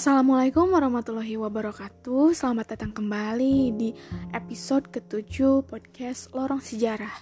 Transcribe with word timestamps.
Assalamualaikum 0.00 0.72
warahmatullahi 0.72 1.36
wabarakatuh. 1.36 2.32
Selamat 2.32 2.72
datang 2.72 2.88
kembali 2.88 3.76
di 3.76 3.92
episode 4.32 4.88
ketujuh 4.88 5.68
podcast 5.68 6.32
Lorong 6.32 6.64
Sejarah. 6.64 7.12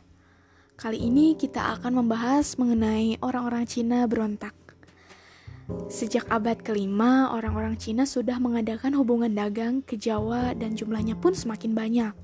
Kali 0.79 1.03
ini 1.03 1.35
kita 1.35 1.75
akan 1.75 1.99
membahas 1.99 2.55
mengenai 2.55 3.19
orang-orang 3.19 3.67
Cina 3.67 4.07
berontak. 4.07 4.55
Sejak 5.91 6.31
abad 6.31 6.55
kelima, 6.63 7.35
orang-orang 7.35 7.75
Cina 7.83 8.07
sudah 8.07 8.39
mengadakan 8.39 8.95
hubungan 8.95 9.35
dagang 9.35 9.83
ke 9.83 9.99
Jawa 9.99 10.55
dan 10.55 10.79
jumlahnya 10.79 11.19
pun 11.19 11.35
semakin 11.35 11.75
banyak. 11.75 12.15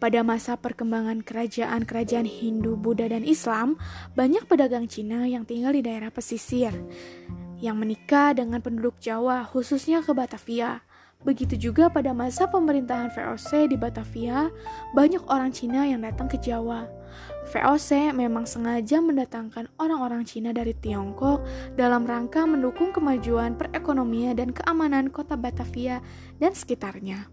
Pada 0.00 0.24
masa 0.24 0.56
perkembangan 0.56 1.20
kerajaan-kerajaan 1.20 2.24
Hindu, 2.24 2.80
Buddha, 2.80 3.04
dan 3.12 3.20
Islam, 3.20 3.76
banyak 4.16 4.48
pedagang 4.48 4.88
Cina 4.88 5.28
yang 5.28 5.44
tinggal 5.44 5.76
di 5.76 5.84
daerah 5.84 6.08
pesisir 6.08 6.72
yang 7.58 7.78
menikah 7.78 8.34
dengan 8.34 8.62
penduduk 8.62 8.98
Jawa, 9.02 9.46
khususnya 9.46 10.02
ke 10.02 10.14
Batavia. 10.14 10.82
Begitu 11.26 11.58
juga 11.58 11.90
pada 11.90 12.14
masa 12.14 12.46
pemerintahan 12.46 13.10
VOC 13.10 13.74
di 13.74 13.76
Batavia, 13.76 14.54
banyak 14.94 15.26
orang 15.26 15.50
Cina 15.50 15.82
yang 15.82 16.06
datang 16.06 16.30
ke 16.30 16.38
Jawa. 16.38 16.86
VOC 17.50 18.14
memang 18.14 18.46
sengaja 18.46 19.02
mendatangkan 19.02 19.66
orang-orang 19.82 20.22
Cina 20.22 20.54
dari 20.54 20.76
Tiongkok 20.78 21.42
dalam 21.74 22.06
rangka 22.06 22.46
mendukung 22.46 22.94
kemajuan 22.94 23.58
perekonomian 23.58 24.38
dan 24.38 24.54
keamanan 24.54 25.10
kota 25.10 25.34
Batavia 25.34 25.98
dan 26.38 26.54
sekitarnya. 26.54 27.26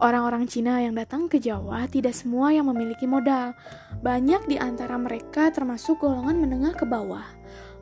Orang-orang 0.00 0.48
Cina 0.48 0.80
yang 0.80 0.96
datang 0.96 1.28
ke 1.28 1.36
Jawa 1.36 1.84
tidak 1.84 2.16
semua 2.16 2.56
yang 2.56 2.72
memiliki 2.72 3.04
modal. 3.04 3.52
Banyak 4.00 4.48
di 4.48 4.56
antara 4.56 4.96
mereka 4.96 5.52
termasuk 5.52 6.00
golongan 6.00 6.40
menengah 6.40 6.72
ke 6.72 6.88
bawah. 6.88 7.28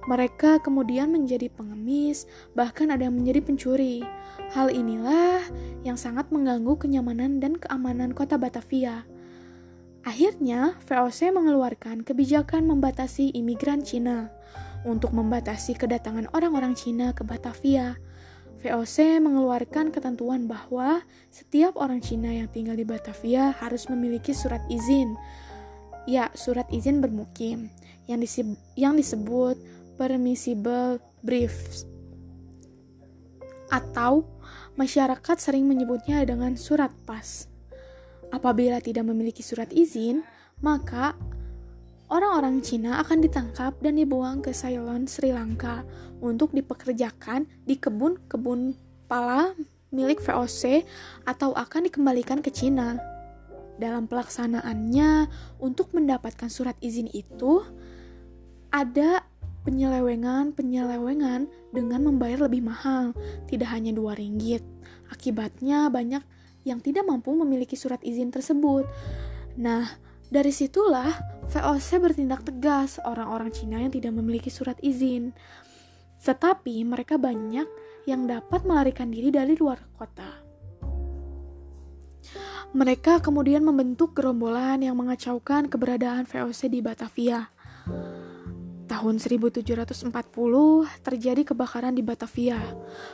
Mereka 0.09 0.65
kemudian 0.65 1.13
menjadi 1.13 1.53
pengemis, 1.53 2.25
bahkan 2.57 2.89
ada 2.89 3.05
yang 3.05 3.21
menjadi 3.21 3.45
pencuri. 3.45 4.01
Hal 4.57 4.73
inilah 4.73 5.45
yang 5.85 6.01
sangat 6.01 6.33
mengganggu 6.33 6.81
kenyamanan 6.81 7.45
dan 7.45 7.61
keamanan 7.61 8.17
kota 8.17 8.41
Batavia. 8.41 9.05
Akhirnya, 10.09 10.81
VOC 10.89 11.29
mengeluarkan 11.37 12.09
kebijakan 12.09 12.65
membatasi 12.65 13.37
imigran 13.37 13.85
Cina 13.85 14.33
untuk 14.89 15.13
membatasi 15.13 15.77
kedatangan 15.77 16.33
orang-orang 16.33 16.73
Cina 16.73 17.13
ke 17.13 17.21
Batavia. 17.21 18.01
VOC 18.65 19.21
mengeluarkan 19.21 19.93
ketentuan 19.93 20.49
bahwa 20.49 21.05
setiap 21.29 21.77
orang 21.77 22.01
Cina 22.01 22.33
yang 22.33 22.49
tinggal 22.49 22.81
di 22.81 22.89
Batavia 22.89 23.53
harus 23.61 23.93
memiliki 23.93 24.33
surat 24.33 24.65
izin. 24.73 25.13
Ya, 26.09 26.33
surat 26.33 26.65
izin 26.73 27.05
bermukim 27.05 27.69
yang, 28.09 28.25
disebut, 28.25 28.57
yang 28.81 28.97
disebut 28.97 29.61
permissible 29.99 31.03
briefs 31.27 31.85
atau 33.69 34.25
masyarakat 34.79 35.37
sering 35.37 35.69
menyebutnya 35.69 36.25
dengan 36.25 36.57
surat 36.57 36.95
pas. 37.05 37.51
Apabila 38.31 38.81
tidak 38.81 39.09
memiliki 39.09 39.43
surat 39.43 39.69
izin, 39.73 40.25
maka 40.61 41.17
orang-orang 42.09 42.61
Cina 42.65 43.01
akan 43.01 43.25
ditangkap 43.25 43.77
dan 43.81 44.01
dibuang 44.01 44.41
ke 44.41 44.53
Ceylon, 44.53 45.05
Sri 45.09 45.33
Lanka 45.33 45.85
untuk 46.23 46.53
dipekerjakan 46.53 47.49
di 47.65 47.77
kebun-kebun 47.77 48.77
pala 49.09 49.53
milik 49.89 50.21
VOC 50.21 50.85
atau 51.25 51.57
akan 51.57 51.89
dikembalikan 51.89 52.45
ke 52.45 52.53
Cina. 52.53 53.01
Dalam 53.79 54.11
pelaksanaannya, 54.11 55.31
untuk 55.63 55.95
mendapatkan 55.95 56.51
surat 56.51 56.75
izin 56.83 57.07
itu, 57.15 57.63
ada 58.75 59.23
penyelewengan-penyelewengan 59.69 61.45
dengan 61.77 62.01
membayar 62.01 62.49
lebih 62.49 62.65
mahal, 62.65 63.13
tidak 63.45 63.69
hanya 63.69 63.93
dua 63.93 64.17
ringgit. 64.17 64.65
Akibatnya 65.13 65.93
banyak 65.93 66.25
yang 66.65 66.81
tidak 66.81 67.05
mampu 67.05 67.37
memiliki 67.37 67.77
surat 67.77 68.01
izin 68.01 68.33
tersebut. 68.33 68.89
Nah, 69.61 69.85
dari 70.33 70.57
situlah 70.57 71.13
VOC 71.53 72.01
bertindak 72.01 72.49
tegas 72.49 72.97
orang-orang 73.05 73.53
Cina 73.53 73.85
yang 73.85 73.93
tidak 73.93 74.17
memiliki 74.17 74.49
surat 74.49 74.81
izin. 74.81 75.37
Tetapi 76.25 76.89
mereka 76.89 77.21
banyak 77.21 77.69
yang 78.09 78.25
dapat 78.25 78.65
melarikan 78.65 79.13
diri 79.13 79.29
dari 79.29 79.53
luar 79.53 79.85
kota. 79.93 80.49
Mereka 82.73 83.25
kemudian 83.25 83.65
membentuk 83.65 84.13
gerombolan 84.13 84.81
yang 84.85 84.97
mengacaukan 84.97 85.73
keberadaan 85.73 86.29
VOC 86.29 86.69
di 86.69 86.81
Batavia. 86.85 87.49
Tahun 88.99 89.15
1740 89.15 90.11
terjadi 91.07 91.43
kebakaran 91.47 91.95
di 91.95 92.03
Batavia. 92.03 92.59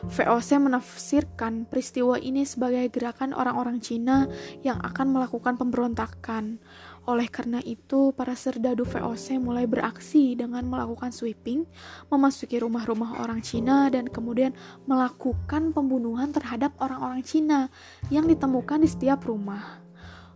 VOC 0.09 0.57
menafsirkan 0.57 1.69
peristiwa 1.69 2.17
ini 2.17 2.49
sebagai 2.49 2.89
gerakan 2.89 3.37
orang-orang 3.37 3.85
Cina 3.85 4.25
yang 4.65 4.81
akan 4.81 5.13
melakukan 5.13 5.61
pemberontakan. 5.61 6.57
Oleh 7.05 7.29
karena 7.29 7.61
itu, 7.61 8.17
para 8.17 8.33
serdadu 8.33 8.89
VOC 8.89 9.37
mulai 9.37 9.69
beraksi 9.69 10.33
dengan 10.33 10.65
melakukan 10.65 11.13
sweeping, 11.13 11.69
memasuki 12.09 12.57
rumah-rumah 12.65 13.21
orang 13.21 13.45
Cina, 13.45 13.93
dan 13.93 14.09
kemudian 14.09 14.57
melakukan 14.89 15.77
pembunuhan 15.77 16.33
terhadap 16.33 16.73
orang-orang 16.81 17.21
Cina 17.21 17.69
yang 18.09 18.25
ditemukan 18.25 18.81
di 18.81 18.89
setiap 18.89 19.29
rumah. 19.29 19.84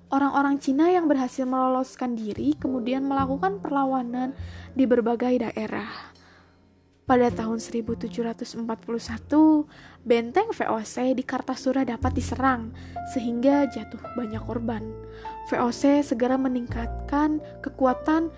Orang-orang 0.09 0.57
Cina 0.57 0.89
yang 0.89 1.05
berhasil 1.05 1.45
meloloskan 1.45 2.17
diri 2.17 2.57
kemudian 2.57 3.05
melakukan 3.05 3.61
perlawanan 3.61 4.33
di 4.73 4.89
berbagai 4.89 5.45
daerah. 5.45 6.17
Pada 7.05 7.29
tahun 7.29 7.61
1741, 7.61 8.65
benteng 10.05 10.49
VOC 10.53 11.13
di 11.13 11.25
Kartasura 11.25 11.85
dapat 11.85 12.17
diserang 12.17 12.73
sehingga 13.13 13.69
jatuh 13.69 14.01
banyak 14.17 14.41
korban. 14.49 14.85
VOC 15.53 16.01
segera 16.01 16.41
meningkatkan 16.41 17.45
kekuatan 17.61 18.33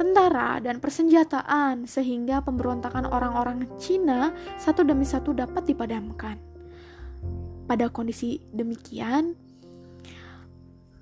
tentara 0.00 0.56
dan 0.64 0.80
persenjataan 0.80 1.84
sehingga 1.84 2.40
pemberontakan 2.40 3.04
orang-orang 3.04 3.68
Cina 3.76 4.32
satu 4.56 4.88
demi 4.88 5.04
satu 5.04 5.36
dapat 5.36 5.68
dipadamkan. 5.68 6.40
Pada 7.68 7.92
kondisi 7.92 8.40
demikian, 8.56 9.36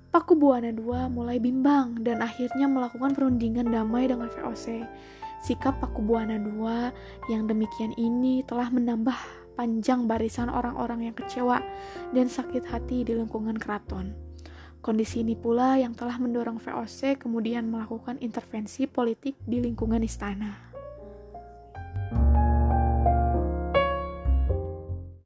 Paku 0.09 0.33
Buana 0.33 0.73
II 0.73 1.13
mulai 1.13 1.37
bimbang 1.37 2.01
dan 2.01 2.25
akhirnya 2.25 2.65
melakukan 2.65 3.13
perundingan 3.13 3.69
damai 3.69 4.09
dengan 4.09 4.25
VOC 4.33 4.81
Sikap 5.39 5.79
Paku 5.79 6.03
Buana 6.03 6.35
II 6.35 6.91
yang 7.31 7.47
demikian 7.47 7.95
ini 7.95 8.43
telah 8.43 8.67
menambah 8.67 9.15
panjang 9.55 10.03
barisan 10.03 10.51
orang-orang 10.51 11.07
yang 11.07 11.15
kecewa 11.15 11.63
dan 12.11 12.27
sakit 12.27 12.67
hati 12.67 13.07
di 13.07 13.15
lingkungan 13.15 13.55
keraton. 13.55 14.11
Kondisi 14.83 15.23
ini 15.23 15.35
pula 15.35 15.79
yang 15.79 15.95
telah 15.95 16.19
mendorong 16.19 16.59
VOC 16.59 17.19
kemudian 17.19 17.67
melakukan 17.67 18.19
intervensi 18.19 18.87
politik 18.87 19.39
di 19.43 19.63
lingkungan 19.63 20.03
istana. 20.03 20.68